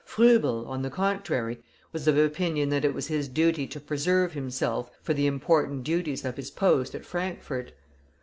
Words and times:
Froebel, 0.03 0.65
on 0.65 0.81
the 0.81 0.89
contrary, 0.89 1.61
was 1.93 2.07
of 2.07 2.17
opinion 2.17 2.69
that 2.69 2.83
it 2.83 2.91
was 2.95 3.05
his 3.05 3.27
duty 3.27 3.67
to 3.67 3.79
preserve 3.79 4.33
himself 4.33 4.89
for 5.03 5.13
the 5.13 5.27
important 5.27 5.83
duties 5.83 6.25
of 6.25 6.37
his 6.37 6.49
post 6.49 6.95
at 6.95 7.05
Frankfort. 7.05 7.71